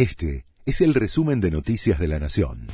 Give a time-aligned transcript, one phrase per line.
[0.00, 2.68] Este es el resumen de Noticias de la Nación.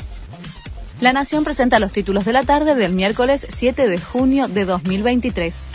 [1.00, 5.67] La Nación presenta los títulos de la tarde del miércoles 7 de junio de 2023.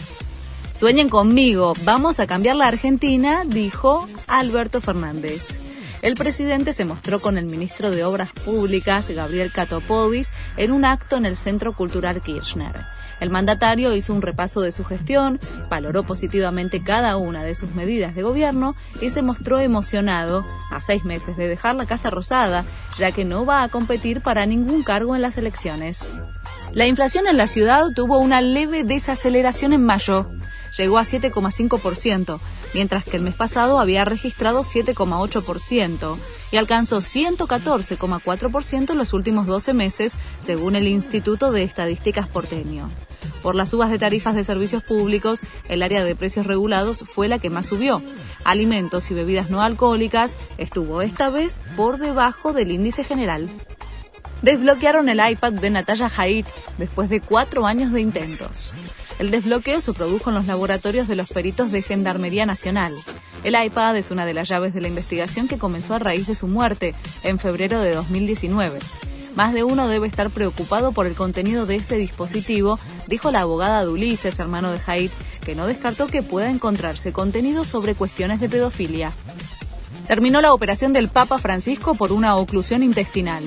[0.74, 5.60] Sueñen conmigo, vamos a cambiar la Argentina, dijo Alberto Fernández.
[6.02, 11.16] El presidente se mostró con el ministro de Obras Públicas, Gabriel Catopodis, en un acto
[11.16, 12.76] en el Centro Cultural Kirchner.
[13.20, 15.40] El mandatario hizo un repaso de su gestión,
[15.70, 21.05] valoró positivamente cada una de sus medidas de gobierno y se mostró emocionado a seis
[21.05, 22.66] meses de dejar la Casa Rosada,
[22.98, 26.11] ya que no va a competir para ningún cargo en las elecciones.
[26.73, 30.25] La inflación en la ciudad tuvo una leve desaceleración en mayo.
[30.81, 32.40] Llegó a 7,5%,
[32.73, 36.17] mientras que el mes pasado había registrado 7,8%
[36.52, 42.89] y alcanzó 114,4% en los últimos 12 meses, según el Instituto de Estadísticas porteño.
[43.44, 47.38] Por las subas de tarifas de servicios públicos, el área de precios regulados fue la
[47.38, 48.02] que más subió.
[48.44, 53.48] Alimentos y bebidas no alcohólicas estuvo esta vez por debajo del índice general.
[54.41, 56.47] Desbloquearon el iPad de Natalia Haidt
[56.80, 58.73] después de cuatro años de intentos.
[59.20, 62.92] El desbloqueo se produjo en los laboratorios de los peritos de Gendarmería Nacional.
[63.44, 66.33] El iPad es una de las llaves de la investigación que comenzó a raíz de
[66.33, 68.80] su muerte en febrero de 2019.
[69.36, 73.86] Más de uno debe estar preocupado por el contenido de ese dispositivo, dijo la abogada
[73.86, 75.11] de Ulises, hermano de Haidt,
[75.45, 79.14] que no descartó que pueda encontrarse contenido sobre cuestiones de pedofilia.
[80.08, 83.44] Terminó la operación del Papa Francisco por una oclusión intestinal.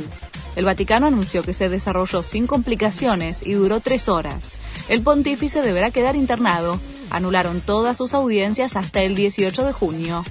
[0.56, 4.56] El Vaticano anunció que se desarrolló sin complicaciones y duró tres horas.
[4.88, 6.78] El pontífice deberá quedar internado.
[7.10, 10.24] Anularon todas sus audiencias hasta el 18 de junio.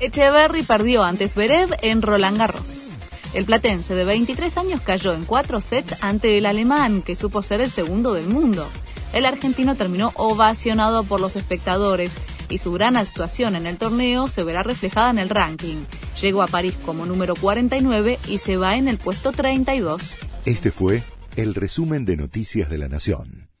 [0.00, 2.90] Echeverry perdió antes Berev en Roland Garros.
[3.34, 7.62] El platense de 23 años cayó en cuatro sets ante el alemán, que supo ser
[7.62, 8.68] el segundo del mundo.
[9.12, 12.18] El argentino terminó ovacionado por los espectadores
[12.52, 15.84] y su gran actuación en el torneo se verá reflejada en el ranking.
[16.20, 20.14] Llegó a París como número 49 y se va en el puesto 32.
[20.44, 21.02] Este fue
[21.36, 23.51] el resumen de Noticias de la Nación.